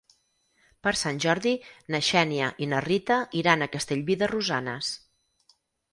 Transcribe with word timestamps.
Per 0.85 0.93
Sant 1.01 1.19
Jordi 1.25 1.51
na 1.95 2.01
Xènia 2.09 2.49
i 2.65 2.69
na 2.71 2.81
Rita 2.89 3.19
iran 3.43 3.67
a 3.67 3.71
Castellví 3.77 4.19
de 4.23 4.31
Rosanes. 4.37 4.91